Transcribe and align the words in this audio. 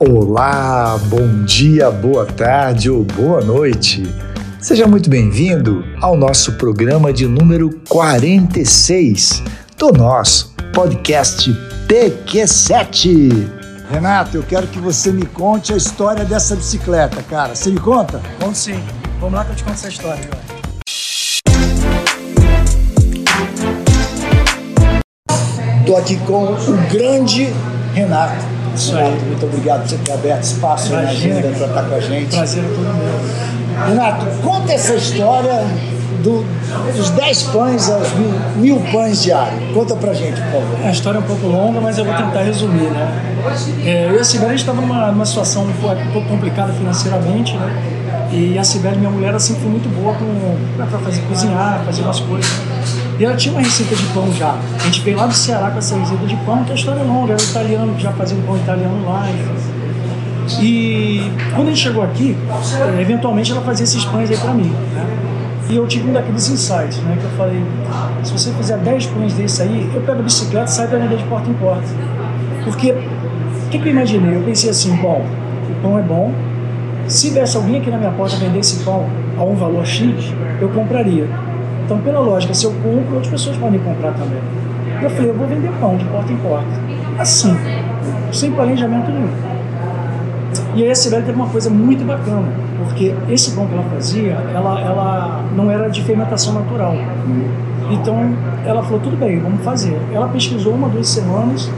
Olá, 0.00 0.96
bom 1.06 1.42
dia, 1.42 1.90
boa 1.90 2.24
tarde 2.24 2.88
ou 2.88 3.02
boa 3.02 3.40
noite. 3.40 4.04
Seja 4.60 4.86
muito 4.86 5.10
bem-vindo 5.10 5.84
ao 6.00 6.16
nosso 6.16 6.52
programa 6.52 7.12
de 7.12 7.26
número 7.26 7.80
46 7.88 9.42
do 9.76 9.90
nosso 9.90 10.54
podcast 10.72 11.52
PQ7. 11.88 13.48
Renato, 13.90 14.36
eu 14.36 14.44
quero 14.44 14.68
que 14.68 14.78
você 14.78 15.10
me 15.10 15.26
conte 15.26 15.72
a 15.72 15.76
história 15.76 16.24
dessa 16.24 16.54
bicicleta, 16.54 17.20
cara. 17.24 17.56
Você 17.56 17.68
me 17.68 17.80
conta? 17.80 18.22
Conto 18.40 18.56
sim. 18.56 18.80
Vamos 19.18 19.34
lá 19.34 19.44
que 19.44 19.50
eu 19.50 19.56
te 19.56 19.64
conto 19.64 19.74
essa 19.74 19.88
história. 19.88 20.30
Estou 25.80 25.96
aqui 25.96 26.16
com 26.18 26.52
o 26.52 26.88
grande 26.88 27.48
Renato. 27.92 28.57
Isso 28.74 28.94
Renato, 28.94 29.12
aí. 29.14 29.22
muito 29.26 29.46
obrigado 29.46 29.80
por 29.82 29.88
você 29.88 29.96
ter 29.98 30.12
aberto 30.12 30.42
espaço 30.42 30.92
na 30.92 30.98
agenda 31.00 31.48
para 31.56 31.66
estar 31.66 31.82
com 31.82 31.94
a 31.94 32.00
gente. 32.00 32.34
Prazer 32.36 32.64
é 32.64 32.68
todo 32.68 32.94
meu. 32.94 33.86
Renato, 33.88 34.26
conta 34.42 34.72
essa 34.72 34.94
história 34.94 35.64
do- 36.22 36.44
dos 36.96 37.10
10 37.10 37.42
pães 37.44 37.88
aos 37.88 38.12
mil, 38.14 38.30
mil 38.56 38.80
pães 38.92 39.22
diários. 39.22 39.72
Conta 39.72 39.94
pra 39.96 40.12
gente, 40.12 40.40
por 40.40 40.50
favor. 40.60 40.78
A 40.86 40.90
história 40.90 41.18
é 41.18 41.20
um 41.20 41.24
pouco 41.24 41.46
longa, 41.46 41.80
mas 41.80 41.96
eu 41.98 42.04
vou 42.04 42.14
tentar 42.14 42.40
resumir, 42.42 42.90
né? 42.90 43.34
É, 43.84 44.06
eu 44.10 44.16
e 44.16 44.18
a 44.18 44.24
Sibeli, 44.24 44.46
a 44.46 44.50
gente 44.50 44.60
estava 44.60 44.80
numa, 44.80 45.12
numa 45.12 45.24
situação 45.24 45.62
um 45.64 45.72
pouco, 45.74 45.96
um 46.00 46.12
pouco 46.12 46.28
complicada 46.28 46.72
financeiramente, 46.72 47.56
né? 47.56 47.94
E 48.32 48.58
a 48.58 48.64
Sibeli, 48.64 48.98
minha 48.98 49.10
mulher, 49.10 49.28
ela 49.30 49.38
sempre 49.38 49.62
foi 49.62 49.70
muito 49.70 49.88
boa 49.88 50.14
para 50.76 50.98
fazer 50.98 51.20
cozinhar, 51.22 51.80
fazer 51.86 52.02
umas 52.02 52.20
coisas. 52.20 52.50
E 53.18 53.24
ela 53.24 53.36
tinha 53.36 53.52
uma 53.52 53.60
receita 53.60 53.96
de 53.96 54.04
pão 54.14 54.32
já. 54.32 54.54
A 54.76 54.84
gente 54.84 55.00
veio 55.00 55.16
lá 55.16 55.26
do 55.26 55.34
Ceará 55.34 55.70
com 55.70 55.78
essa 55.78 55.96
receita 55.96 56.24
de 56.24 56.36
pão, 56.36 56.62
que 56.62 56.70
é 56.70 56.72
a 56.72 56.76
história 56.76 57.00
é 57.00 57.02
longa, 57.02 57.32
era 57.32 57.42
italiano 57.42 57.94
que 57.94 58.02
já 58.02 58.12
fazia 58.12 58.38
um 58.38 58.42
pão 58.42 58.56
italiano 58.56 59.04
lá. 59.04 59.26
E 60.60 61.30
quando 61.54 61.66
a 61.66 61.70
gente 61.70 61.80
chegou 61.80 62.02
aqui, 62.02 62.36
eh, 62.48 63.00
eventualmente 63.02 63.50
ela 63.50 63.60
fazia 63.60 63.84
esses 63.84 64.04
pães 64.04 64.30
aí 64.30 64.36
para 64.36 64.54
mim, 64.54 64.72
né? 64.94 65.06
E 65.68 65.76
eu 65.76 65.86
tive 65.86 66.08
um 66.08 66.12
daqueles 66.12 66.48
insights, 66.48 66.98
né? 66.98 67.18
Que 67.20 67.24
eu 67.24 67.30
falei, 67.36 67.62
se 68.22 68.32
você 68.32 68.52
fizer 68.52 68.78
10 68.78 69.06
pães 69.06 69.34
desse 69.34 69.62
aí, 69.62 69.90
eu 69.92 70.00
pego 70.00 70.20
a 70.20 70.22
bicicleta 70.22 70.66
e 70.66 70.70
saio 70.70 70.88
para 70.88 70.98
vender 70.98 71.16
de 71.16 71.24
porta 71.24 71.50
em 71.50 71.54
porta. 71.54 71.88
Porque, 72.64 72.92
o 72.92 73.70
que, 73.70 73.78
que 73.78 73.88
eu 73.88 73.92
imaginei? 73.92 74.36
Eu 74.36 74.42
pensei 74.42 74.70
assim, 74.70 74.94
bom, 74.96 75.26
o 75.68 75.82
pão 75.82 75.98
é 75.98 76.02
bom, 76.02 76.32
se 77.06 77.30
viesse 77.30 77.56
alguém 77.56 77.80
aqui 77.80 77.90
na 77.90 77.98
minha 77.98 78.12
porta 78.12 78.36
vender 78.36 78.60
esse 78.60 78.82
pão 78.84 79.06
a 79.36 79.42
um 79.42 79.54
valor 79.54 79.84
X, 79.84 80.32
eu 80.60 80.68
compraria. 80.68 81.26
Então, 81.88 81.98
pela 82.00 82.20
lógica, 82.20 82.52
se 82.52 82.66
eu 82.66 82.70
compro, 82.82 83.14
outras 83.14 83.28
pessoas 83.28 83.56
podem 83.56 83.80
comprar 83.80 84.12
também. 84.12 84.38
Eu 85.00 85.08
falei, 85.08 85.30
eu 85.30 85.34
vou 85.34 85.46
vender 85.46 85.72
pão 85.80 85.96
de 85.96 86.04
porta 86.04 86.30
em 86.30 86.36
porta. 86.36 86.68
Assim, 87.18 87.56
sem 88.30 88.52
planejamento 88.52 89.10
nenhum. 89.10 89.30
E 90.74 90.82
aí 90.82 90.90
a 90.90 90.94
Sibeli 90.94 91.22
teve 91.22 91.34
uma 91.34 91.48
coisa 91.48 91.70
muito 91.70 92.04
bacana, 92.04 92.46
porque 92.76 93.14
esse 93.30 93.52
pão 93.52 93.66
que 93.66 93.72
ela 93.72 93.84
fazia, 93.84 94.32
ela, 94.54 94.78
ela 94.78 95.44
não 95.56 95.70
era 95.70 95.88
de 95.88 96.02
fermentação 96.02 96.52
natural. 96.52 96.94
Então 97.90 98.36
ela 98.66 98.82
falou, 98.82 99.00
tudo 99.00 99.16
bem, 99.16 99.40
vamos 99.40 99.64
fazer. 99.64 99.98
Ela 100.12 100.28
pesquisou 100.28 100.74
uma, 100.74 100.90
duas 100.90 101.08
semanas, 101.08 101.70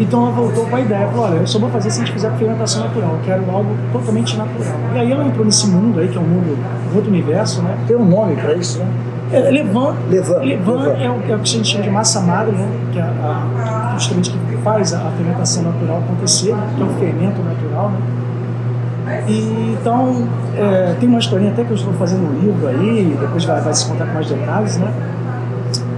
então 0.00 0.22
ela 0.22 0.32
voltou 0.32 0.64
com 0.66 0.74
a 0.76 0.80
ideia, 0.80 1.06
falou, 1.08 1.26
olha, 1.26 1.34
eu 1.36 1.46
só 1.46 1.58
vou 1.58 1.70
fazer 1.70 1.90
se 1.90 2.00
a 2.00 2.04
gente 2.04 2.14
fizer 2.14 2.30
fermentação 2.32 2.84
natural, 2.84 3.12
eu 3.12 3.20
quero 3.24 3.50
algo 3.50 3.70
totalmente 3.92 4.36
natural. 4.36 4.74
E 4.94 4.98
aí 4.98 5.12
ela 5.12 5.24
entrou 5.24 5.44
nesse 5.44 5.66
mundo 5.68 6.00
aí, 6.00 6.08
que 6.08 6.16
é 6.16 6.20
um 6.20 6.24
mundo, 6.24 6.58
um 6.92 6.96
outro 6.96 7.10
universo, 7.10 7.62
né? 7.62 7.76
Tem 7.86 7.96
um 7.96 8.04
nome 8.04 8.34
pra 8.36 8.54
isso, 8.54 8.78
né? 8.78 8.86
É, 9.32 9.38
Levan, 9.50 9.94
Levan, 10.10 10.38
Levan 10.40 10.72
Levan. 10.74 10.88
É, 10.98 11.08
o, 11.08 11.12
é 11.12 11.12
o 11.12 11.20
que 11.20 11.32
a 11.32 11.36
gente 11.36 11.68
chama 11.68 11.84
de 11.84 11.90
massa 11.90 12.20
madre, 12.20 12.52
né? 12.52 12.68
que 12.92 12.98
é 12.98 13.02
a- 13.02 13.94
justamente 13.96 14.30
que 14.30 14.56
faz 14.64 14.92
a, 14.92 14.98
a 15.06 15.10
fermentação 15.12 15.62
natural 15.62 15.98
acontecer, 15.98 16.52
né? 16.52 16.68
que 16.76 16.82
é 16.82 16.84
o 16.84 16.88
fermento 16.94 17.40
natural. 17.42 17.90
Né? 17.90 19.24
E, 19.28 19.76
então, 19.80 20.26
é, 20.56 20.94
tem 20.98 21.08
uma 21.08 21.18
historinha 21.20 21.52
até 21.52 21.62
que 21.62 21.70
eu 21.70 21.76
estou 21.76 21.92
fazendo 21.94 22.26
um 22.28 22.40
livro 22.40 22.66
aí, 22.66 23.16
depois 23.20 23.44
vai, 23.44 23.60
vai 23.60 23.72
se 23.74 23.86
contar 23.88 24.06
com 24.06 24.14
mais 24.14 24.28
detalhes, 24.28 24.76
né? 24.78 24.92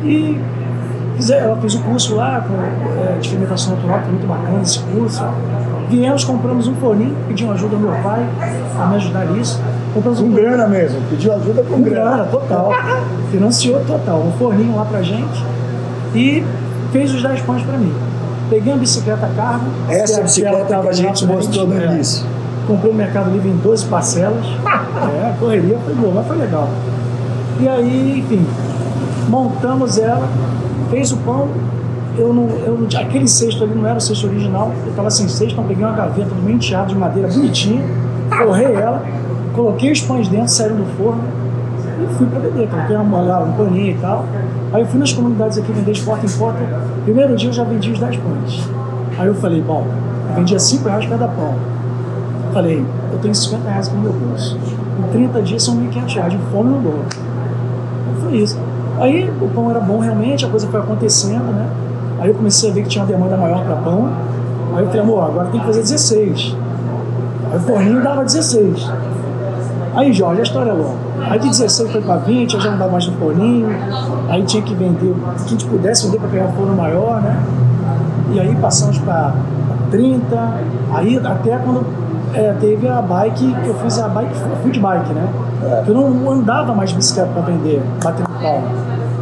E 0.05 0.39
fizer- 1.23 1.39
ela 1.39 1.57
fez 1.57 1.75
o 1.75 1.81
curso 1.81 2.17
lá 2.17 2.45
com, 2.47 2.55
é, 3.01 3.19
de 3.19 3.29
fermentação 3.29 3.77
natural, 3.77 3.99
que 3.99 4.05
foi 4.05 4.13
muito 4.13 4.27
bacana 4.27 4.61
esse 4.63 4.79
curso. 4.81 5.25
Viemos, 5.89 6.25
compramos 6.25 6.67
um 6.69 6.75
forninho, 6.77 7.15
pedimos 7.29 7.55
ajuda 7.55 7.77
ao 7.77 7.81
meu 7.83 7.93
pai 8.03 8.27
para 8.77 8.87
me 8.87 8.97
ajudar 8.97 9.27
nisso. 9.27 9.61
Compramos 9.95 10.21
um 10.21 10.25
Com 10.25 10.31
forninho. 10.33 10.51
grana 10.51 10.69
mesmo. 10.69 11.01
Pediu 11.11 11.33
ajuda 11.35 11.63
com 11.63 11.75
Com 11.75 11.83
grana. 11.83 12.11
grana, 12.11 12.25
total. 12.25 12.73
Financiou 13.31 13.81
total. 13.85 14.21
Um 14.21 14.33
forninho 14.39 14.75
lá 14.75 14.85
pra 14.87 15.03
gente 15.03 15.45
e 16.15 16.43
fez 16.93 17.13
os 17.15 17.23
10 17.23 17.41
pães 17.43 17.63
pra 17.63 17.77
mim. 17.77 17.93
Peguei 18.49 18.73
uma 18.73 18.79
bicicleta 18.79 19.29
cargo. 19.37 19.67
Essa 19.89 20.15
que 20.15 20.21
a- 20.21 20.23
bicicleta 20.25 20.79
que 20.81 20.89
a 20.89 20.93
gente 20.93 21.27
mostrou 21.27 21.67
no 21.67 21.79
é. 21.81 21.85
início. 21.87 22.25
Comprei 22.67 22.91
no 22.93 22.97
Mercado 22.99 23.31
Livre 23.31 23.49
em 23.51 23.57
12 23.59 23.85
parcelas. 23.87 24.45
é, 24.65 25.29
a 25.29 25.35
correria 25.39 25.79
foi 25.85 25.95
boa, 25.95 26.13
mas 26.15 26.27
foi 26.27 26.37
legal. 26.39 26.69
E 27.61 27.69
aí, 27.69 28.19
enfim, 28.21 28.47
montamos 29.29 29.99
ela, 29.99 30.29
fez 30.91 31.13
o 31.13 31.17
pão. 31.19 31.49
Eu 32.17 32.33
não, 32.35 32.47
eu 32.67 32.87
aquele 33.01 33.27
cesto 33.27 33.65
ali 33.65 33.75
não 33.75 33.87
era 33.87 33.97
o 33.97 34.01
cesto 34.01 34.27
original, 34.27 34.71
eu 34.87 34.93
tava 34.93 35.11
sem 35.11 35.27
cesto, 35.29 35.55
então 35.55 35.65
peguei 35.65 35.83
uma 35.83 35.95
gaveta 35.95 36.29
do 36.29 36.43
meu 36.43 36.55
enteado 36.55 36.89
de 36.89 36.95
madeira 36.95 37.27
bonitinha, 37.27 37.83
forrei 38.37 38.75
ela, 38.75 39.03
coloquei 39.55 39.91
os 39.91 40.03
pães 40.03 40.29
dentro, 40.29 40.49
saíram 40.49 40.77
do 40.77 40.85
forno 40.99 41.23
e 42.03 42.15
fui 42.15 42.27
para 42.27 42.41
vender. 42.41 42.69
Coloquei 42.69 42.97
uma, 42.97 43.21
lá, 43.21 43.41
um 43.41 43.53
paninho 43.53 43.93
e 43.93 43.99
tal. 43.99 44.25
Aí 44.73 44.83
eu 44.83 44.87
fui 44.87 44.99
nas 44.99 45.13
comunidades 45.13 45.59
aqui 45.59 45.73
vender 45.73 45.93
de 45.93 46.03
porta 46.03 46.27
em 46.27 46.31
porta. 46.31 46.59
Primeiro 47.05 47.37
dia 47.37 47.49
eu 47.49 47.53
já 47.53 47.65
vendi 47.65 47.91
os 47.91 47.99
10 47.99 48.17
pães. 48.17 48.69
Aí 49.19 49.27
eu 49.27 49.35
falei, 49.35 49.61
bom, 49.61 49.87
eu 50.31 50.35
vendia 50.37 50.59
5 50.59 50.89
reais 50.89 51.07
cada 51.07 51.29
pão. 51.29 51.55
Falei, 52.53 52.85
eu 53.13 53.19
tenho 53.19 53.35
50 53.35 53.69
reais 53.69 53.93
no 53.93 54.01
meu 54.01 54.13
bolso. 54.13 54.59
Em 54.99 55.13
30 55.13 55.43
dias 55.43 55.63
são 55.63 55.77
1.500 55.77 56.15
reais 56.15 56.33
de 56.33 56.39
fome 56.51 56.71
no. 56.71 56.91
Aí 56.91 58.21
foi 58.23 58.37
isso. 58.37 58.59
Aí 58.99 59.31
o 59.41 59.49
pão 59.49 59.71
era 59.71 59.81
bom 59.81 59.99
realmente, 59.99 60.45
a 60.45 60.49
coisa 60.49 60.67
foi 60.69 60.81
acontecendo, 60.81 61.53
né? 61.53 61.69
Aí 62.21 62.29
eu 62.29 62.35
comecei 62.35 62.71
a 62.71 62.73
ver 62.73 62.83
que 62.83 62.89
tinha 62.89 63.05
uma 63.05 63.11
demanda 63.11 63.37
maior 63.37 63.65
para 63.65 63.77
pão. 63.77 64.11
Aí 64.75 64.83
eu 64.83 64.87
falei, 64.87 65.03
amor, 65.03 65.25
agora 65.25 65.49
tem 65.49 65.61
que 65.61 65.67
fazer 65.67 65.81
16. 65.81 66.57
Aí 67.51 67.57
o 67.57 67.61
forninho 67.61 68.03
dava 68.03 68.25
16. 68.25 68.91
Aí, 69.95 70.13
Jorge, 70.13 70.41
a 70.41 70.43
história 70.43 70.71
é 70.71 70.73
longa. 70.73 71.13
Aí 71.29 71.39
de 71.39 71.49
16 71.49 71.93
foi 71.93 72.01
para 72.01 72.17
20, 72.17 72.55
eu 72.55 72.61
já 72.61 72.71
não 72.71 72.79
dava 72.79 72.93
mais 72.93 73.07
no 73.07 73.13
forninho. 73.15 73.69
Aí 74.29 74.43
tinha 74.45 74.63
que 74.63 74.75
vender, 74.75 75.11
o 75.11 75.15
que 75.15 75.45
a 75.45 75.49
gente 75.49 75.65
pudesse 75.67 76.07
vender 76.07 76.19
para 76.19 76.29
pegar 76.29 76.49
forno 76.49 76.75
maior, 76.75 77.21
né? 77.21 77.43
E 78.33 78.41
aí 78.41 78.55
passamos 78.57 78.99
para 78.99 79.35
30. 79.91 80.55
Aí 80.93 81.19
até 81.19 81.59
quando 81.59 81.85
é, 82.35 82.55
teve 82.59 82.89
a 82.89 83.03
bike, 83.03 83.55
eu 83.67 83.75
fiz 83.75 83.99
a 83.99 84.09
bike, 84.09 84.35
food 84.63 84.81
bike, 84.81 85.13
né? 85.13 85.29
É. 85.65 85.85
Eu 85.87 85.95
não 85.95 86.31
andava 86.31 86.75
mais 86.75 86.91
de 86.91 86.97
bicicleta 86.97 87.31
para 87.33 87.43
vender, 87.43 87.83
batendo 88.03 88.29
palma. 88.41 88.69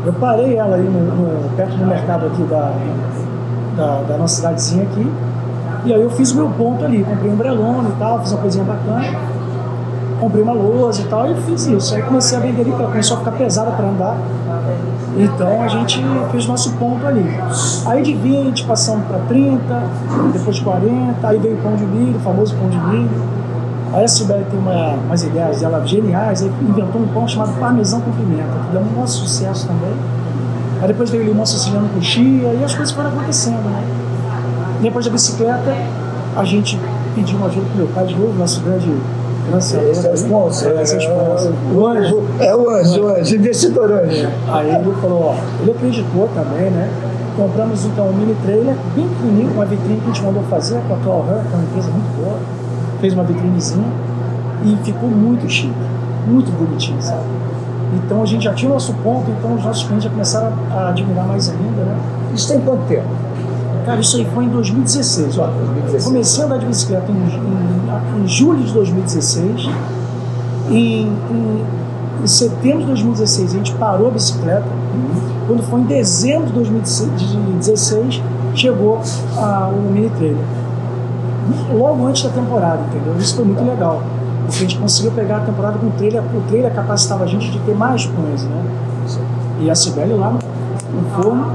Eu 0.06 0.12
parei 0.14 0.56
ela 0.56 0.76
aí 0.76 0.82
no, 0.82 1.00
no- 1.00 1.50
perto 1.56 1.76
do 1.76 1.84
mercado 1.86 2.26
aqui 2.26 2.42
da, 2.44 2.72
da, 3.76 4.02
da 4.08 4.16
nossa 4.16 4.36
cidadezinha 4.36 4.84
aqui. 4.84 5.10
E 5.84 5.92
aí 5.94 6.00
eu 6.00 6.10
fiz 6.10 6.32
o 6.32 6.36
meu 6.36 6.48
ponto 6.50 6.84
ali, 6.84 7.02
comprei 7.04 7.30
um 7.30 7.36
brelone 7.36 7.88
e 7.88 7.98
tal, 7.98 8.20
fiz 8.20 8.32
uma 8.32 8.40
coisinha 8.40 8.64
bacana. 8.64 9.18
Comprei 10.20 10.42
uma 10.42 10.52
lousa 10.52 11.00
e 11.00 11.04
tal, 11.06 11.30
e 11.30 11.34
fiz 11.42 11.66
isso. 11.66 11.94
Aí 11.94 12.02
comecei 12.02 12.36
a 12.36 12.40
vender 12.40 12.60
ali, 12.60 12.70
porque 12.70 12.82
ela 12.82 12.90
começou 12.90 13.16
a 13.16 13.20
ficar 13.20 13.32
pesada 13.32 13.70
para 13.70 13.86
andar. 13.88 14.16
Então 15.16 15.62
a 15.62 15.68
gente 15.68 16.02
fez 16.30 16.46
nosso 16.46 16.72
ponto 16.72 17.06
ali. 17.06 17.24
Aí 17.86 18.02
de 18.02 18.14
20 18.14 18.64
passamos 18.64 19.06
para 19.06 19.18
30, 19.28 19.58
depois 20.32 20.58
40, 20.60 21.26
aí 21.26 21.38
veio 21.38 21.54
o 21.56 21.58
pão 21.62 21.74
de 21.74 21.84
milho, 21.84 22.16
o 22.16 22.20
famoso 22.20 22.54
pão 22.56 22.68
de 22.68 22.78
milho. 22.78 23.10
Aí 23.92 24.04
a 24.04 24.08
Sibeli 24.08 24.44
tem 24.44 24.58
uma, 24.58 24.94
umas 24.94 25.22
ideias 25.24 25.60
dela 25.60 25.84
geniais, 25.84 26.42
aí 26.42 26.52
inventou 26.62 27.00
um 27.00 27.08
pão 27.08 27.26
chamado 27.26 27.58
parmesão 27.58 28.00
com 28.00 28.12
pimenta, 28.12 28.44
que 28.66 28.72
deu 28.72 28.80
um 28.80 28.84
maior 28.84 29.06
sucesso 29.06 29.66
também. 29.66 29.92
Aí 30.80 30.88
depois 30.88 31.10
veio 31.10 31.24
o 31.24 31.26
limão 31.26 31.44
siciliano 31.44 31.88
com 31.92 32.00
chia, 32.00 32.54
e 32.54 32.64
as 32.64 32.74
coisas 32.74 32.94
foram 32.94 33.08
acontecendo, 33.10 33.68
né? 33.68 33.82
Depois 34.80 35.04
da 35.04 35.10
bicicleta, 35.10 35.74
a 36.36 36.44
gente 36.44 36.78
pediu 37.14 37.36
uma 37.36 37.48
ajuda 37.48 37.66
pro 37.66 37.76
meu 37.78 37.88
pai 37.88 38.06
de 38.06 38.14
novo, 38.14 38.32
nosso 38.38 38.60
grande. 38.62 38.90
Esse 39.58 39.76
é 40.06 40.10
o 40.10 40.14
sponsor. 40.14 40.72
É, 40.78 40.82
esse 40.82 40.94
é 40.94 40.98
o 40.98 41.00
sponsor. 41.00 41.52
O 41.74 41.86
anjo. 41.86 42.22
É 42.38 42.54
o 42.54 42.70
anjo, 42.70 43.02
o 43.02 43.08
anjo, 43.08 43.34
investidor 43.34 43.90
anjo. 43.90 44.28
Aí 44.48 44.74
ele 44.74 44.94
falou, 45.00 45.34
ó, 45.34 45.34
ele 45.60 45.72
acreditou 45.72 46.28
também, 46.34 46.70
né? 46.70 46.88
Compramos 47.36 47.84
então 47.84 48.06
um 48.08 48.12
mini 48.12 48.36
trailer 48.44 48.76
bem 48.94 49.08
pequenininho, 49.08 49.48
com 49.48 49.54
uma 49.54 49.66
vitrine 49.66 50.00
que 50.00 50.10
a 50.10 50.12
gente 50.12 50.22
mandou 50.22 50.42
fazer 50.44 50.80
com 50.86 50.94
a 50.94 50.96
Claw 50.98 51.26
Her, 51.28 51.42
que 51.42 51.52
é 51.52 51.56
uma 51.56 51.64
empresa 51.64 51.90
muito 51.90 52.16
boa. 52.22 52.38
Fez 53.00 53.14
uma 53.14 53.24
vitrinezinha 53.24 53.86
e 54.64 54.76
ficou 54.84 55.08
muito 55.08 55.48
chique, 55.48 55.72
muito 56.26 56.50
bonitinho, 56.52 57.00
sabe? 57.00 57.22
Então 57.94 58.22
a 58.22 58.26
gente 58.26 58.44
já 58.44 58.52
tinha 58.54 58.70
o 58.70 58.74
nosso 58.74 58.92
ponto, 59.02 59.30
então 59.30 59.54
os 59.54 59.64
nossos 59.64 59.82
clientes 59.84 60.04
já 60.04 60.10
começaram 60.10 60.52
a 60.70 60.88
admirar 60.90 61.26
mais 61.26 61.48
ainda, 61.48 61.82
né? 61.82 61.96
Isso 62.34 62.48
tem 62.48 62.60
quanto 62.60 62.82
tempo? 62.86 63.06
Cara, 63.86 64.00
isso 64.00 64.16
aí 64.18 64.26
foi 64.34 64.44
em 64.44 64.48
2016, 64.50 65.38
ó. 65.38 65.46
2016. 65.46 66.04
Comecei 66.04 66.42
a 66.42 66.46
andar 66.46 66.58
de 66.58 66.66
bicicleta 66.66 67.10
em, 67.10 67.14
em- 67.14 68.22
em 68.24 68.28
julho 68.28 68.62
de 68.62 68.72
2016. 68.72 69.68
Em, 70.70 71.06
em, 71.06 71.64
em 72.22 72.26
setembro 72.26 72.80
de 72.80 72.86
2016 72.86 73.54
a 73.54 73.56
gente 73.56 73.72
parou 73.74 74.08
a 74.08 74.10
bicicleta. 74.10 74.64
Quando 75.48 75.62
foi 75.64 75.80
em 75.80 75.84
dezembro 75.84 76.46
de 76.46 76.52
2016, 76.52 78.22
chegou 78.54 79.00
a, 79.36 79.68
o 79.72 79.90
mini 79.90 80.10
trailer. 80.10 80.44
Logo 81.72 82.06
antes 82.06 82.22
da 82.22 82.30
temporada, 82.30 82.80
entendeu? 82.88 83.14
Isso 83.18 83.36
foi 83.36 83.44
muito 83.44 83.64
legal. 83.64 84.02
Porque 84.46 84.56
a 84.56 84.60
gente 84.60 84.78
conseguiu 84.78 85.12
pegar 85.12 85.38
a 85.38 85.40
temporada 85.40 85.78
com 85.78 85.86
o 85.86 85.90
trailer, 85.90 86.22
o 86.22 86.40
trailer 86.48 86.72
capacitava 86.72 87.24
a 87.24 87.26
gente 87.26 87.50
de 87.50 87.58
ter 87.60 87.74
mais 87.74 88.06
pães, 88.06 88.44
né? 88.44 88.64
E 89.60 89.70
a 89.70 89.74
Sibeli 89.74 90.14
lá 90.14 90.32
no 90.32 91.22
forno, 91.22 91.52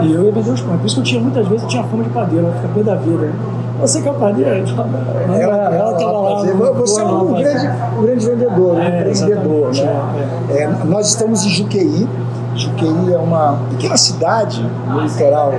e 0.00 0.12
eu 0.12 0.24
ia 0.24 0.32
vender 0.32 0.50
os 0.50 0.60
pães. 0.60 0.80
Por 0.80 0.86
isso 0.86 0.94
que 0.96 1.00
eu 1.00 1.04
tinha 1.04 1.20
muitas 1.20 1.46
vezes, 1.46 1.62
eu 1.62 1.68
tinha 1.68 1.84
fome 1.84 2.04
de 2.04 2.10
padeiro, 2.10 2.46
eu 2.46 2.52
ficava 2.52 2.74
pé 2.74 2.82
da 2.82 2.94
vida. 2.96 3.26
Né? 3.26 3.32
Você 3.80 4.00
que 4.00 4.08
é 4.08 4.10
o 4.10 4.14
padeiro? 4.14 4.50
Ela, 4.50 5.56
ela, 5.56 5.74
ela 5.74 5.92
tava 5.94 6.12
lá. 6.12 6.44
No, 6.44 6.74
você 6.74 7.00
é 7.00 7.04
um 7.04 7.34
grande, 7.34 7.68
um 7.98 8.02
grande 8.02 8.26
vendedor, 8.26 8.74
um 8.74 8.80
é, 8.80 9.00
empreendedor, 9.00 9.74
né? 9.74 10.36
É. 10.50 10.62
É, 10.62 10.68
nós 10.84 11.08
estamos 11.08 11.44
em 11.44 11.48
Juqueí. 11.48 12.08
Juqueí 12.54 13.12
é 13.12 13.18
uma 13.18 13.58
pequena 13.70 13.96
cidade 13.96 14.64
no 14.86 15.00
litoral 15.00 15.52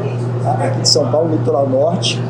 aqui 0.62 0.82
de 0.82 0.90
São 0.90 1.10
Paulo, 1.10 1.32
litoral 1.32 1.68
norte 1.68 2.22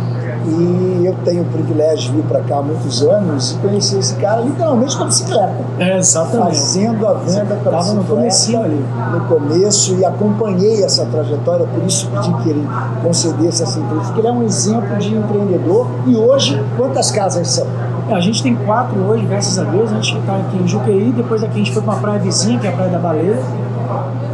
e 0.45 1.05
eu 1.05 1.15
tenho 1.23 1.43
o 1.43 1.45
privilégio 1.45 2.11
de 2.11 2.17
vir 2.17 2.23
para 2.23 2.41
cá 2.41 2.57
há 2.57 2.61
muitos 2.61 3.01
anos 3.01 3.51
e 3.51 3.55
conhecer 3.57 3.99
esse 3.99 4.15
cara 4.15 4.41
literalmente 4.41 4.95
com 4.97 5.03
a 5.03 5.07
bicicleta. 5.07 5.55
É, 5.79 5.97
exatamente. 5.97 6.57
Fazendo 6.57 7.07
a 7.07 7.13
venda 7.13 7.55
com 7.63 7.69
a 7.69 7.77
bicicleta. 7.77 7.93
no 7.93 8.03
começo 8.03 8.57
ali. 8.57 8.85
No 9.13 9.21
começo 9.21 9.95
e 9.95 10.05
acompanhei 10.05 10.83
essa 10.83 11.05
trajetória, 11.05 11.65
por 11.65 11.83
isso 11.83 12.09
pedi 12.09 12.33
que 12.43 12.49
ele 12.49 12.67
concedesse 13.03 13.63
essa 13.63 13.79
entrevista, 13.79 14.13
porque 14.13 14.21
ele 14.21 14.27
é 14.27 14.31
um 14.31 14.43
exemplo 14.43 14.97
de 14.97 15.15
empreendedor. 15.15 15.87
E 16.05 16.15
hoje, 16.15 16.63
quantas 16.77 17.11
casas 17.11 17.47
são? 17.47 17.67
A 18.11 18.19
gente 18.19 18.43
tem 18.43 18.55
quatro 18.55 18.99
hoje, 18.99 19.25
graças 19.25 19.57
a 19.57 19.63
Deus. 19.63 19.91
A 19.91 19.95
gente 19.95 20.17
está 20.17 20.35
aqui 20.35 20.57
em 20.57 20.67
Juqueí, 20.67 21.11
depois 21.11 21.43
aqui 21.43 21.53
a 21.53 21.57
gente 21.57 21.71
foi 21.71 21.81
para 21.81 21.93
uma 21.93 22.01
praia 22.01 22.19
vizinha, 22.19 22.59
que 22.59 22.67
é 22.67 22.69
a 22.69 22.73
Praia 22.73 22.89
da 22.89 22.99
Baleia, 22.99 23.39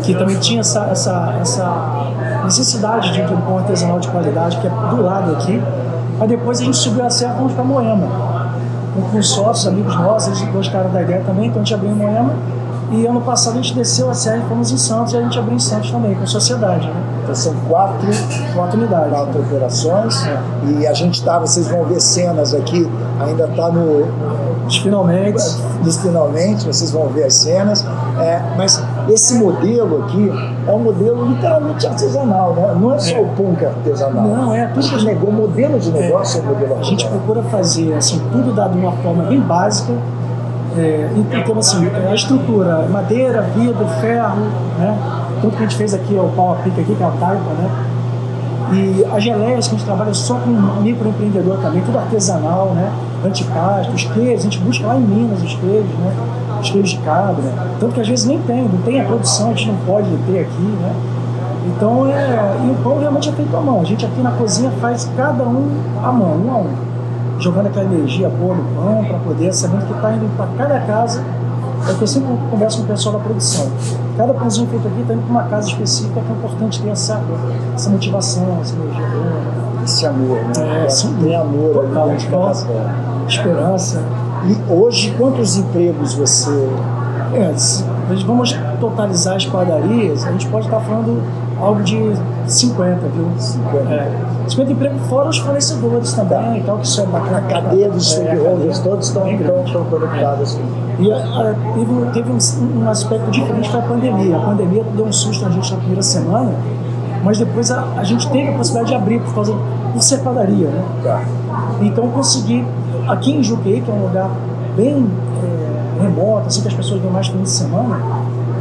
que 0.03 0.13
também 0.15 0.38
tinha 0.39 0.61
essa, 0.61 0.85
essa, 0.85 1.35
essa 1.39 2.41
necessidade 2.44 3.11
de 3.11 3.21
um 3.21 3.41
pão 3.41 3.59
artesanal 3.59 4.00
de 4.00 4.07
qualidade, 4.07 4.57
que 4.57 4.67
é 4.67 4.69
do 4.69 5.01
lado 5.01 5.33
aqui. 5.33 5.61
Mas 6.19 6.30
depois 6.30 6.60
a 6.60 6.63
gente 6.63 6.77
subiu 6.77 7.06
a 7.06 7.10
serra 7.10 7.33
e 7.33 7.38
fomos 7.38 7.54
para 7.54 7.63
Moema. 7.63 8.07
Com, 8.94 9.01
com 9.10 9.24
sócios, 9.24 9.68
amigos 9.68 9.95
nossos, 9.95 10.42
eles 10.42 10.54
gostaram 10.54 10.92
da 10.92 11.01
ideia 11.01 11.24
também, 11.25 11.48
então 11.48 11.62
a 11.62 11.66
gente 11.66 11.74
abriu 11.74 11.92
em 11.92 11.95
Moema. 11.95 12.33
E 12.92 13.06
ano 13.06 13.21
passado 13.21 13.54
a 13.54 13.62
gente 13.62 13.75
desceu 13.75 14.10
a 14.10 14.13
serra 14.13 14.38
e 14.38 14.50
fomos 14.50 14.71
em 14.71 14.77
Santos 14.77 15.13
e 15.13 15.18
a 15.18 15.21
gente 15.21 15.38
abriu 15.38 15.56
em 15.56 15.60
Santos 15.60 15.92
também, 15.92 16.16
com 16.16 16.25
sociedade. 16.25 16.88
Né? 16.88 17.19
Então 17.21 17.36
são 17.36 17.54
quatro, 17.68 18.07
quatro 18.56 18.80
unidades. 18.80 19.12
Quatro 19.12 19.42
operações. 19.42 20.25
É. 20.25 20.42
E 20.66 20.88
a 20.88 20.94
gente 20.94 21.19
está, 21.19 21.38
vocês 21.38 21.68
vão 21.68 21.83
ver 21.83 22.01
cenas 22.01 22.54
aqui, 22.54 22.89
ainda 23.19 23.45
está 23.45 23.69
no. 23.71 24.07
Finalmente. 24.81 25.44
Finalmente, 26.01 26.66
vocês 26.66 26.92
vão 26.92 27.07
ver 27.10 27.25
as 27.25 27.36
cenas. 27.36 27.86
É, 28.19 28.42
mas 28.57 28.83
esse 29.09 29.38
modelo 29.38 30.03
aqui 30.03 30.31
é 30.67 30.71
um 30.71 30.79
modelo 30.79 31.25
literalmente 31.25 31.88
artesanal, 31.88 32.53
né? 32.53 32.75
Não 32.79 32.94
é 32.94 33.00
só 33.00 33.15
é. 33.15 33.21
o 33.21 33.27
punk 33.29 33.65
artesanal. 33.65 34.27
Não, 34.27 34.53
é 34.53 34.67
tudo. 34.67 34.88
que 34.88 35.06
negou, 35.06 35.29
o 35.29 35.33
modelo 35.33 35.79
de 35.79 35.91
negócio 35.91 36.38
é, 36.38 36.39
é 36.39 36.44
o 36.44 36.47
modelo 36.47 36.73
artesanal. 36.73 36.81
A 36.81 36.89
gente 36.89 37.07
procura 37.07 37.44
fazer 37.44 37.94
assim, 37.94 38.21
tudo 38.31 38.53
dado 38.53 38.73
de 38.73 38.79
uma 38.79 38.91
forma 38.91 39.23
bem 39.23 39.39
básica. 39.39 39.94
É, 40.77 41.09
então, 41.15 41.57
assim, 41.57 41.88
a 41.88 42.13
estrutura, 42.13 42.88
madeira, 42.89 43.41
vidro, 43.41 43.85
ferro, 44.00 44.45
né? 44.77 44.97
Tudo 45.41 45.57
que 45.57 45.63
a 45.63 45.67
gente 45.67 45.75
fez 45.75 45.94
aqui 45.94 46.15
é 46.15 46.21
o 46.21 46.29
pau 46.29 46.53
a 46.53 46.56
pica 46.57 46.81
aqui, 46.81 46.95
que 46.95 47.03
é 47.03 47.06
a 47.06 47.11
taipa, 47.11 47.50
né? 47.57 47.85
E 48.71 49.03
as 49.11 49.23
geleias 49.23 49.67
que 49.67 49.75
a 49.75 49.77
gente 49.77 49.85
trabalha 49.85 50.13
só 50.13 50.35
com 50.35 50.51
microempreendedor 50.81 51.57
também, 51.57 51.81
tudo 51.81 51.97
artesanal, 51.97 52.73
né? 52.75 52.91
Antipasto, 53.25 53.94
os 53.94 54.03
queijos, 54.03 54.41
a 54.41 54.44
gente 54.44 54.59
busca 54.59 54.85
lá 54.85 54.95
em 54.95 55.01
Minas 55.01 55.41
os 55.41 55.56
queijos, 55.56 55.89
né? 56.00 56.13
Queijos 56.61 56.91
de 56.91 56.97
cabra. 57.00 57.44
Tanto 57.79 57.94
que 57.94 58.01
às 58.01 58.07
vezes 58.07 58.25
nem 58.25 58.39
tem, 58.39 58.63
não 58.63 58.81
tem 58.81 59.01
a 59.01 59.06
produção, 59.06 59.51
a 59.51 59.53
gente 59.53 59.67
não 59.67 59.77
pode 59.85 60.09
ter 60.27 60.39
aqui, 60.39 60.61
né? 60.61 60.94
Então 61.67 62.07
é. 62.07 62.57
E 62.65 62.71
o 62.71 62.75
pão 62.83 63.00
realmente 63.00 63.29
é 63.29 63.31
feito 63.31 63.56
à 63.56 63.61
mão. 63.61 63.81
A 63.81 63.83
gente 63.83 64.06
aqui 64.06 64.21
na 64.21 64.31
cozinha 64.31 64.71
faz 64.81 65.09
cada 65.15 65.44
um 65.44 65.69
à 66.03 66.11
mão, 66.11 66.35
um 66.45 66.51
a 66.51 66.57
um. 66.57 66.67
Jogando 67.39 67.67
aquela 67.67 67.85
energia 67.85 68.29
boa 68.29 68.56
no 68.56 68.63
pão 68.75 69.06
para 69.06 69.17
poder, 69.19 69.53
sabendo 69.53 69.85
que 69.85 69.94
está 69.94 70.11
indo 70.13 70.29
para 70.35 70.47
cada 70.57 70.79
casa 70.81 71.23
é 71.88 71.94
que 71.94 72.01
eu 72.01 72.07
sempre 72.07 72.29
converso 72.51 72.79
com 72.79 72.83
o 72.83 72.88
pessoal 72.88 73.15
da 73.15 73.23
produção. 73.23 73.71
Cada 74.17 74.33
pãozinho 74.33 74.67
feito 74.67 74.88
aqui 74.88 75.01
está 75.01 75.13
indo 75.13 75.23
para 75.23 75.31
uma 75.31 75.44
casa 75.44 75.69
específica, 75.69 76.19
que 76.19 76.31
é 76.31 76.35
importante 76.35 76.81
ter 76.81 76.89
essa, 76.89 77.21
essa 77.73 77.89
motivação, 77.89 78.59
essa 78.61 78.75
energia 78.75 79.07
boa. 79.07 79.28
Esse 79.99 80.05
amor, 80.05 80.37
né? 80.37 80.85
É, 80.85 80.89
sim. 80.89 81.13
Tem 81.21 81.35
amor 81.35 81.73
Total, 81.73 82.09
ali. 82.09 82.15
Esperança. 83.27 84.01
E 84.45 84.71
hoje, 84.71 85.13
quantos 85.17 85.57
empregos 85.57 86.13
você. 86.13 86.69
É, 87.33 87.53
se 87.57 87.83
vamos 88.25 88.57
totalizar 88.79 89.35
as 89.35 89.45
padarias, 89.45 90.25
a 90.25 90.31
gente 90.31 90.47
pode 90.47 90.65
estar 90.65 90.79
falando 90.79 91.21
algo 91.59 91.83
de 91.83 92.13
50, 92.47 93.07
viu? 93.07 93.27
50. 93.37 93.93
É. 93.93 94.11
50 94.47 94.71
empregos 94.71 95.07
fora 95.07 95.29
os 95.29 95.37
fornecedores 95.37 96.13
também, 96.13 96.39
tá. 96.39 96.57
então 96.57 96.77
que 96.77 96.87
isso 96.87 97.01
é 97.01 97.05
bacana. 97.05 97.37
A 97.37 97.41
cadeia 97.41 97.89
dos 97.89 98.13
é, 98.13 98.23
stakeholders 98.23 98.79
todos 98.79 99.07
estão, 99.07 99.29
estão, 99.29 99.63
estão 99.65 99.83
conectados. 99.83 100.57
É. 100.57 101.01
E 101.01 101.11
a, 101.11 101.17
a, 101.17 101.55
teve, 101.73 102.11
teve 102.13 102.31
um, 102.31 102.79
um, 102.79 102.89
aspecto 102.89 103.29
diferente 103.29 103.69
foi 103.69 103.79
a 103.79 103.83
pandemia. 103.83 104.37
A 104.37 104.39
pandemia 104.39 104.83
deu 104.95 105.05
um 105.05 105.11
susto 105.11 105.43
na 105.43 105.51
gente 105.51 105.69
na 105.71 105.77
primeira 105.77 106.01
semana, 106.01 106.53
mas 107.21 107.37
depois 107.37 107.69
a, 107.69 107.83
a 107.97 108.03
gente 108.05 108.29
teve 108.29 108.49
a 108.49 108.53
possibilidade 108.53 108.89
de 108.89 108.95
abrir 108.95 109.21
por 109.21 109.35
causa 109.35 109.53
por 109.53 109.78
ser 110.00 110.19
padaria, 110.19 110.68
né? 110.68 110.83
Tá. 111.03 111.24
Então 111.81 112.07
consegui, 112.09 112.65
aqui 113.07 113.33
em 113.33 113.44
Juqueí, 113.44 113.81
que 113.81 113.89
é 113.89 113.94
um 113.94 114.03
lugar 114.03 114.30
bem 114.75 115.07
é, 115.44 116.03
remoto, 116.03 116.47
assim 116.47 116.62
que 116.62 116.68
as 116.68 116.74
pessoas 116.74 117.01
vêm 117.01 117.12
mais 117.12 117.27
fim 117.27 117.41
de 117.41 117.50
semana, 117.50 118.00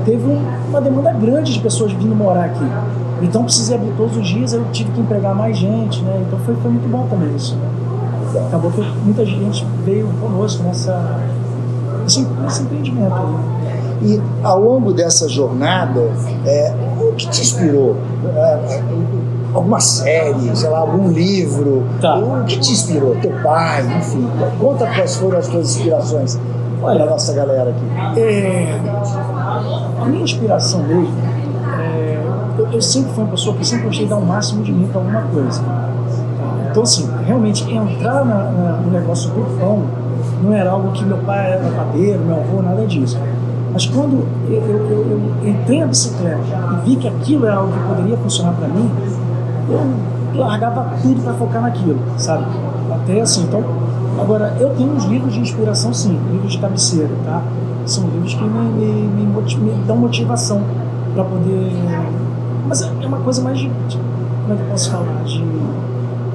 teve 0.05 0.25
um, 0.25 0.41
uma 0.69 0.81
demanda 0.81 1.13
grande 1.13 1.53
de 1.53 1.61
pessoas 1.61 1.93
vindo 1.93 2.15
morar 2.15 2.47
aqui. 2.47 2.67
Então 3.23 3.45
precisei 3.45 3.77
abrir 3.77 3.93
todos 3.97 4.17
os 4.17 4.27
dias, 4.27 4.53
eu 4.53 4.65
tive 4.73 4.93
que 4.93 5.01
empregar 5.01 5.35
mais 5.35 5.57
gente, 5.57 6.03
né? 6.03 6.23
Então 6.27 6.39
foi, 6.41 6.55
foi 6.57 6.71
muito 6.71 6.89
bom 6.89 7.07
também 7.09 7.35
isso. 7.35 7.57
Né? 7.57 7.69
Acabou 8.47 8.71
que 8.71 8.81
muita 9.05 9.25
gente 9.25 9.67
veio 9.85 10.07
conosco 10.21 10.63
nessa, 10.63 11.21
nesse, 12.03 12.23
nesse 12.23 12.63
empreendimento. 12.63 13.15
Aí. 13.15 13.59
E 14.01 14.23
ao 14.45 14.61
longo 14.61 14.93
dessa 14.93 15.29
jornada, 15.29 16.01
é, 16.47 16.73
o 17.01 17.13
que 17.15 17.29
te 17.29 17.41
inspirou? 17.41 17.97
Alguma 19.55 19.81
série, 19.81 20.55
sei 20.55 20.69
lá, 20.69 20.81
algum 20.81 21.09
livro? 21.11 21.85
Tá. 22.01 22.17
O 22.17 22.45
que 22.45 22.59
te 22.59 22.73
inspirou? 22.73 23.17
Teu 23.17 23.33
pai, 23.43 23.83
enfim. 23.99 24.29
Conta 24.61 24.87
quais 24.87 25.17
foram 25.17 25.39
as 25.39 25.49
tuas 25.49 25.77
inspirações 25.77 26.39
Olha, 26.81 27.03
a 27.03 27.07
nossa 27.07 27.33
galera 27.33 27.71
aqui. 27.71 28.21
É, 28.21 28.81
a 30.01 30.05
minha 30.05 30.23
inspiração 30.23 30.83
mesmo, 30.85 31.13
é, 31.81 32.23
eu, 32.57 32.69
eu, 32.73 32.81
sempre 32.81 33.13
fui 33.13 33.25
uma 33.25 33.31
pessoa 33.31 33.57
que 33.57 33.67
sempre 33.67 33.87
gostei 33.87 34.05
de 34.05 34.11
dar 34.11 34.19
o 34.19 34.25
máximo 34.25 34.63
de 34.63 34.73
mim 34.73 34.87
para 34.87 35.01
alguma 35.01 35.23
coisa. 35.23 35.61
Então, 36.71 36.83
assim, 36.83 37.09
realmente 37.27 37.69
entrar 37.69 38.25
na, 38.25 38.45
na, 38.53 38.73
no 38.77 38.93
negócio 38.93 39.31
do 39.31 39.59
pão 39.59 39.83
não 40.43 40.55
era 40.55 40.71
algo 40.71 40.93
que 40.93 41.05
meu 41.05 41.19
pai 41.19 41.55
era 41.55 41.69
padeiro, 41.71 42.21
meu 42.21 42.37
avô, 42.37 42.63
nada 42.63 42.87
disso. 42.87 43.19
Mas 43.73 43.87
quando 43.87 44.25
eu, 44.49 44.63
eu, 44.63 45.21
eu 45.43 45.49
entrei 45.49 45.81
na 45.81 45.87
bicicleta 45.87 46.39
e 46.85 46.89
vi 46.89 46.97
que 46.97 47.09
aquilo 47.09 47.47
era 47.47 47.57
algo 47.57 47.73
que 47.73 47.89
poderia 47.89 48.17
funcionar 48.19 48.53
para 48.53 48.69
mim, 48.69 48.89
eu 49.71 50.41
largava 50.41 50.97
tudo 51.03 51.23
para 51.23 51.35
focar 51.35 51.63
naquilo, 51.63 51.99
sabe? 52.17 52.45
Até 52.93 53.21
assim, 53.21 53.43
então. 53.43 53.63
Agora, 54.21 54.57
eu 54.59 54.71
tenho 54.71 54.93
uns 54.93 55.05
livros 55.05 55.33
de 55.33 55.41
inspiração, 55.41 55.93
sim, 55.93 56.19
livros 56.33 56.53
de 56.53 56.59
cabeceira, 56.59 57.11
tá? 57.25 57.43
São 57.87 58.05
livros 58.09 58.35
que 58.35 58.43
me, 58.43 58.49
me, 58.49 59.27
me, 59.27 59.57
me 59.57 59.85
dão 59.87 59.97
motivação 59.97 60.61
para 61.15 61.25
poder. 61.25 61.73
Mas 62.67 62.83
é 62.83 63.07
uma 63.07 63.19
coisa 63.19 63.43
mais 63.43 63.59
de, 63.59 63.69
de. 63.69 63.97
Como 64.43 64.55
é 64.55 64.57
que 64.57 64.63
eu 64.63 64.71
posso 64.71 64.91
falar? 64.91 65.23
De, 65.25 65.45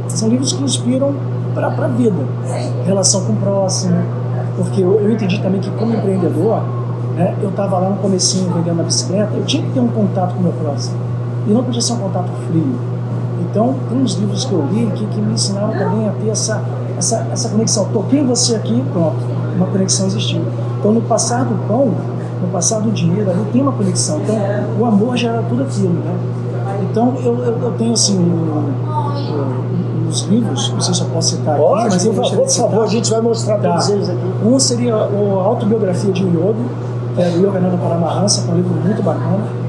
são 0.08 0.30
livros 0.30 0.54
que 0.54 0.64
inspiram 0.64 1.14
para 1.54 1.68
a 1.68 1.88
vida, 1.88 2.16
relação 2.86 3.26
com 3.26 3.34
o 3.34 3.36
próximo, 3.36 3.96
porque 4.56 4.82
eu, 4.82 5.00
eu 5.00 5.12
entendi 5.12 5.42
também 5.42 5.60
que 5.60 5.70
como 5.72 5.94
empreendedor, 5.94 6.62
né, 7.16 7.36
eu 7.42 7.50
estava 7.50 7.78
lá 7.78 7.90
no 7.90 7.98
comecinho 7.98 8.52
vendendo 8.54 8.82
a 8.82 8.84
bicicleta, 8.84 9.34
eu 9.36 9.46
tinha 9.46 9.64
que 9.64 9.72
ter 9.72 9.80
um 9.80 9.88
contato 9.88 10.34
com 10.34 10.40
o 10.40 10.44
meu 10.44 10.54
próximo, 10.54 10.98
e 11.48 11.52
não 11.52 11.64
podia 11.64 11.82
ser 11.82 11.94
um 11.94 11.98
contato 11.98 12.30
frio. 12.48 12.76
Então, 13.54 13.76
tem 13.88 14.02
uns 14.02 14.16
livros 14.16 14.46
que 14.46 14.52
eu 14.52 14.66
li 14.72 14.92
que, 14.96 15.06
que 15.06 15.22
me 15.22 15.34
ensinaram 15.34 15.72
também 15.74 16.10
a 16.10 16.12
ter 16.14 16.30
essa, 16.30 16.60
essa, 16.98 17.28
essa 17.32 17.50
conexão. 17.50 17.86
Toquei 17.94 18.24
você 18.24 18.56
aqui, 18.56 18.84
pronto, 18.92 19.16
uma 19.56 19.68
conexão 19.68 20.08
existiu. 20.08 20.42
Então, 20.80 20.92
no 20.92 21.02
passar 21.02 21.46
do 21.46 21.56
pão, 21.68 21.92
no 22.42 22.48
passar 22.52 22.80
do 22.80 22.92
dinheiro, 22.92 23.30
ali 23.30 23.46
tem 23.54 23.62
uma 23.62 23.72
conexão. 23.72 24.22
Então, 24.24 24.36
o 24.80 24.86
amor 24.86 25.16
gera 25.16 25.44
tudo 25.48 25.62
aquilo, 25.62 25.94
né? 25.94 26.18
Então, 26.90 27.14
eu, 27.24 27.38
eu, 27.44 27.60
eu 27.62 27.72
tenho 27.78 27.94
assim, 27.94 28.18
os 30.10 30.22
livros, 30.24 30.72
não 30.72 30.82
sei 30.82 30.96
se 30.96 31.02
eu 31.02 31.08
posso 31.10 31.36
citar 31.36 31.56
Pode, 31.56 31.82
aqui, 31.82 31.90
mas 31.90 32.06
eu 32.06 32.14
citar. 32.26 32.38
Por 32.38 32.50
favor, 32.50 32.84
a 32.84 32.88
gente 32.88 33.12
vai 33.12 33.22
mostrar 33.22 33.60
tá. 33.60 33.70
todos 33.70 33.90
eles 33.90 34.10
aqui. 34.10 34.34
Um 34.44 34.58
seria 34.58 34.96
a 34.96 35.44
autobiografia 35.46 36.12
de 36.12 36.26
um 36.26 36.56
que 37.14 37.22
é 37.22 37.30
do 37.30 37.48
Yoga 37.48 37.60
Nanda 37.60 37.78
Paramahansa, 37.78 38.42
que 38.42 38.50
é 38.50 38.54
um 38.54 38.58
livro 38.58 38.74
muito 38.74 39.04
bacana. 39.04 39.63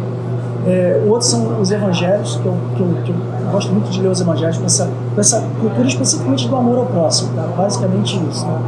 É, 0.66 1.02
o 1.04 1.10
outro 1.10 1.26
são 1.26 1.60
os 1.60 1.70
evangelhos, 1.70 2.36
que 2.36 2.46
eu, 2.46 2.54
que 2.74 2.80
eu, 2.80 2.88
que 3.04 3.10
eu 3.10 3.16
gosto 3.52 3.70
muito 3.70 3.90
de 3.90 4.00
ler 4.00 4.08
os 4.08 4.20
evangelhos 4.20 4.56
com 4.56 4.64
essa, 4.64 4.88
com 5.14 5.20
essa 5.20 5.44
cultura 5.60 5.86
especificamente 5.86 6.48
do 6.48 6.56
amor 6.56 6.78
ao 6.78 6.86
próximo, 6.86 7.34
tá? 7.34 7.46
basicamente 7.56 8.20
isso. 8.30 8.46
Né? 8.46 8.58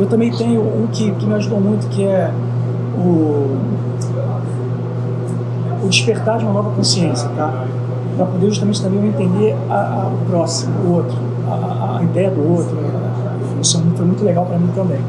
Eu 0.00 0.06
também 0.06 0.30
tenho 0.32 0.60
um 0.60 0.88
que, 0.90 1.12
que 1.12 1.26
me 1.26 1.34
ajudou 1.34 1.60
muito, 1.60 1.88
que 1.88 2.04
é 2.04 2.32
o, 2.98 3.56
o 5.84 5.88
despertar 5.88 6.38
de 6.38 6.44
uma 6.44 6.52
nova 6.52 6.70
consciência, 6.70 7.28
tá? 7.36 7.64
para 8.16 8.26
poder 8.26 8.48
justamente 8.48 8.82
também 8.82 9.06
entender 9.08 9.56
a, 9.70 9.74
a, 9.74 10.08
o 10.08 10.26
próximo, 10.28 10.72
o 10.84 10.94
outro, 10.96 11.16
a, 11.48 11.98
a, 11.98 12.02
ideia 12.02 12.30
do 12.30 12.52
outro, 12.52 12.76
isso 13.60 13.82
foi 13.96 14.06
muito 14.06 14.24
legal 14.24 14.46
para 14.46 14.58
mim 14.58 14.68
também. 14.74 15.00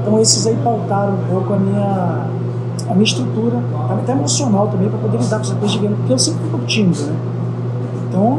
Então 0.00 0.20
esses 0.20 0.46
aí 0.46 0.56
pautaram 0.62 1.14
um 1.14 1.28
pouco 1.28 1.52
a 1.52 1.56
minha, 1.56 2.26
a 2.88 2.92
minha 2.92 3.04
estrutura, 3.04 3.56
até 3.90 4.12
emocional 4.12 4.68
também, 4.68 4.88
para 4.88 4.98
poder 4.98 5.18
lidar 5.18 5.36
com 5.36 5.42
essa 5.42 5.54
coisa 5.54 5.78
de 5.78 5.88
porque 5.88 6.12
eu 6.12 6.18
sempre 6.18 6.48
pouco 6.50 6.66
tímido, 6.66 7.02
né? 7.02 7.16
Então, 8.08 8.38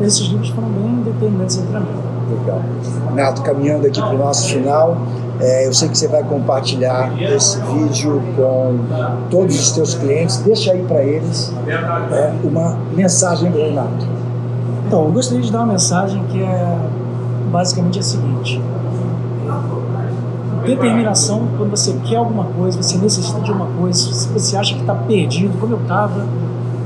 é, 0.00 0.04
esses 0.04 0.26
livros 0.28 0.48
foram 0.50 0.68
bem 0.68 1.02
determinantes 1.04 1.56
para 1.56 1.80
mim. 1.80 1.86
Legal. 2.30 2.60
Renato, 3.08 3.42
caminhando 3.42 3.86
aqui 3.86 4.00
para 4.00 4.14
o 4.14 4.18
nosso 4.18 4.48
final, 4.48 4.98
é, 5.40 5.66
eu 5.66 5.72
sei 5.72 5.88
que 5.88 5.96
você 5.96 6.08
vai 6.08 6.22
compartilhar 6.22 7.12
esse 7.22 7.60
vídeo 7.60 8.20
com 8.36 8.78
todos 9.30 9.58
os 9.58 9.72
teus 9.72 9.94
clientes. 9.94 10.38
Deixa 10.38 10.72
aí 10.72 10.82
para 10.82 11.02
eles 11.02 11.52
é, 12.12 12.32
uma 12.44 12.76
mensagem 12.94 13.50
do 13.50 13.58
Renato. 13.58 14.06
Então, 14.86 15.04
eu 15.04 15.12
gostaria 15.12 15.42
de 15.42 15.52
dar 15.52 15.60
uma 15.60 15.72
mensagem 15.72 16.22
que 16.24 16.42
é 16.42 16.78
basicamente 17.50 17.98
a 17.98 18.02
seguinte: 18.02 18.60
determinação, 20.68 21.48
quando 21.56 21.70
você 21.70 21.94
quer 22.04 22.16
alguma 22.16 22.44
coisa, 22.44 22.80
você 22.82 22.98
necessita 22.98 23.40
de 23.40 23.50
uma 23.50 23.66
coisa, 23.66 24.12
se 24.12 24.28
você 24.28 24.56
acha 24.56 24.74
que 24.74 24.80
está 24.80 24.94
perdido, 24.94 25.58
como 25.58 25.74
eu 25.74 25.80
estava, 25.80 26.26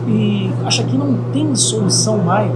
e 0.07 0.51
acha 0.65 0.83
que 0.83 0.97
não 0.97 1.17
tem 1.33 1.55
solução 1.55 2.19
mais, 2.19 2.53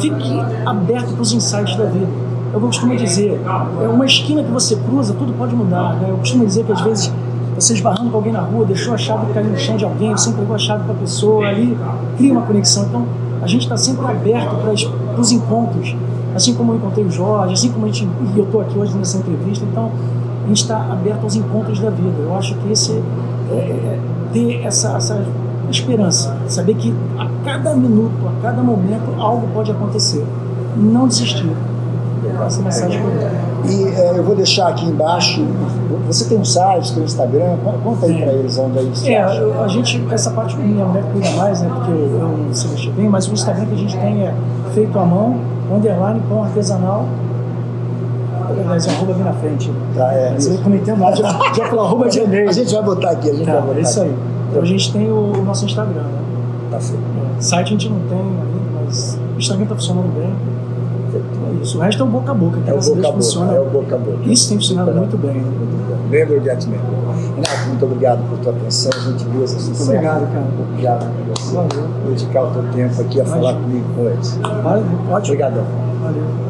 fique 0.00 0.40
aberto 0.64 1.12
para 1.12 1.22
os 1.22 1.32
insights 1.32 1.76
da 1.76 1.84
vida. 1.84 2.08
Eu 2.52 2.60
costumo 2.60 2.96
dizer, 2.96 3.40
é 3.82 3.88
uma 3.88 4.06
esquina 4.06 4.42
que 4.42 4.50
você 4.50 4.76
cruza, 4.76 5.14
tudo 5.14 5.32
pode 5.36 5.54
mudar. 5.54 5.94
Né? 5.96 6.06
Eu 6.10 6.16
costumo 6.16 6.46
dizer 6.46 6.64
que 6.64 6.72
às 6.72 6.80
vezes 6.80 7.12
você 7.54 7.74
esbarrando 7.74 8.10
com 8.10 8.16
alguém 8.16 8.32
na 8.32 8.40
rua, 8.40 8.64
deixou 8.64 8.94
a 8.94 8.96
chave 8.96 9.32
cair 9.32 9.46
no 9.46 9.58
chão 9.58 9.76
de 9.76 9.84
alguém, 9.84 10.12
você 10.12 10.30
entregou 10.30 10.54
a 10.54 10.58
chave 10.58 10.84
para 10.84 10.94
a 10.94 10.96
pessoa, 10.96 11.46
ali 11.46 11.76
cria 12.16 12.32
uma 12.32 12.42
conexão. 12.42 12.84
Então, 12.84 13.06
a 13.42 13.46
gente 13.46 13.62
está 13.62 13.76
sempre 13.76 14.06
aberto 14.06 14.56
para 14.56 15.20
os 15.20 15.32
encontros, 15.32 15.94
assim 16.38 16.54
como 16.54 16.72
eu 16.72 16.76
encontrei 16.76 17.04
o 17.04 17.10
Jorge, 17.10 17.52
assim 17.52 17.70
como 17.70 17.84
a 17.84 17.88
gente, 17.88 18.08
e 18.34 18.38
eu 18.38 18.44
estou 18.44 18.60
aqui 18.60 18.78
hoje 18.78 18.96
nessa 18.96 19.18
entrevista. 19.18 19.64
Então, 19.70 19.90
a 20.44 20.48
gente 20.48 20.62
está 20.62 20.78
aberto 20.90 21.24
aos 21.24 21.34
encontros 21.34 21.78
da 21.78 21.90
vida. 21.90 22.16
Eu 22.18 22.34
acho 22.36 22.54
que 22.54 22.72
esse 22.72 22.92
é, 22.92 23.54
é, 23.54 23.58
é 23.58 24.00
ter 24.32 24.64
essa, 24.64 24.96
essa 24.96 25.24
esperança, 25.70 26.36
saber 26.46 26.74
que 26.74 26.94
a 27.18 27.28
cada 27.44 27.74
minuto, 27.74 28.26
a 28.26 28.42
cada 28.42 28.62
momento, 28.62 29.20
algo 29.20 29.46
pode 29.52 29.70
acontecer. 29.70 30.24
Não 30.76 31.06
desistir. 31.08 31.50
Essa 32.46 32.62
mensagem 32.62 33.00
E 33.66 33.88
é, 33.88 34.18
eu 34.18 34.22
vou 34.22 34.36
deixar 34.36 34.68
aqui 34.68 34.84
embaixo. 34.86 35.44
Você 36.06 36.26
tem 36.26 36.38
um 36.38 36.44
site, 36.44 36.92
tem 36.92 37.02
um 37.02 37.06
Instagram? 37.06 37.56
Conta 37.84 38.06
aí 38.06 38.22
para 38.22 38.32
eles 38.32 38.58
onde 38.58 38.78
aí 38.78 38.92
É, 39.06 39.22
a 39.22 39.68
gente, 39.68 40.06
essa 40.10 40.30
parte 40.30 40.56
minha 40.56 40.84
mulher 40.84 41.04
cuida 41.12 41.30
mais, 41.32 41.60
né? 41.60 41.70
Porque 41.74 41.90
eu, 41.90 42.38
não 42.46 42.54
sei 42.54 42.70
mexer 42.70 42.90
bem, 42.92 43.08
mas 43.08 43.28
o 43.28 43.32
Instagram 43.32 43.66
que 43.66 43.74
a 43.74 43.78
gente 43.78 43.96
tem 43.98 44.22
é 44.22 44.34
feito 44.72 44.98
à 44.98 45.04
mão, 45.04 45.36
underline, 45.70 46.20
pão 46.28 46.44
artesanal, 46.44 47.04
mas 48.64 48.86
o 48.86 48.90
arroba 48.90 49.12
vem 49.12 49.24
na 49.24 49.32
frente. 49.32 49.72
Tá, 49.94 50.12
é. 50.12 50.30
Mas 50.32 50.46
eu 50.46 50.58
comentei 50.58 50.94
nada, 50.94 51.16
já, 51.16 51.52
já 51.54 51.68
pelo 51.68 51.80
arroba 51.82 52.08
de 52.08 52.20
e-mail. 52.20 52.48
A 52.48 52.52
gente 52.52 52.72
vai 52.72 52.82
botar 52.82 53.10
aqui, 53.10 53.30
a 53.30 53.34
gente 53.34 53.46
tá, 53.46 53.52
vai 53.52 53.62
botar. 53.62 53.78
É 53.78 53.82
isso 53.82 54.00
aí. 54.00 54.16
Então 54.50 54.62
a 54.62 54.64
gente 54.64 54.92
tem 54.92 55.10
o, 55.10 55.32
o 55.32 55.44
nosso 55.44 55.64
Instagram, 55.64 56.02
né? 56.02 56.20
Tá 56.70 56.80
certo. 56.80 57.02
É, 57.38 57.40
site 57.40 57.66
a 57.66 57.70
gente 57.70 57.88
não 57.88 58.00
tem 58.08 58.18
ainda, 58.18 58.82
mas 58.84 59.18
o 59.34 59.38
Instagram 59.38 59.66
tá 59.66 59.74
funcionando 59.74 60.14
bem. 60.14 60.32
Isso. 61.62 61.78
O 61.78 61.80
resto 61.80 62.02
é 62.02 62.06
o 62.06 62.08
boca 62.08 62.30
a 62.30 62.34
boca, 62.34 62.60
que 62.60 62.70
é 62.70 62.74
o 62.74 62.76
boca 62.76 62.90
a 62.90 62.94
boca, 62.94 63.12
funciona. 63.12 63.52
É 63.52 63.60
o 63.60 63.64
boca 63.66 63.94
a 63.94 63.98
boca. 63.98 64.18
Isso 64.24 64.48
tem 64.48 64.58
funcionado 64.58 64.92
muito 64.92 65.16
bem. 65.16 65.34
Né? 65.34 65.98
Lembra 66.10 66.38
o 66.38 66.44
Get 66.44 66.64
Renato, 66.64 67.68
muito 67.68 67.84
obrigado 67.84 68.28
por 68.28 68.38
tua 68.38 68.52
atenção, 68.52 68.92
gentileza. 68.92 69.58
Muito 69.60 69.82
obrigado, 69.82 70.32
cara. 70.32 70.46
Obrigado 70.70 71.06
por 71.06 71.36
você. 71.36 71.54
Valeu. 71.54 71.88
dedicar 72.08 72.42
o 72.42 72.50
teu 72.50 72.62
tempo 72.72 73.00
aqui 73.00 73.20
a 73.20 73.24
Imagina. 73.24 73.36
falar 73.36 73.54
comigo 73.54 73.84
com 73.94 74.06
eles. 74.06 74.38
Vale, 74.62 74.84
ótimo. 75.10 75.16
Obrigadão. 75.16 75.64
Valeu. 76.02 76.47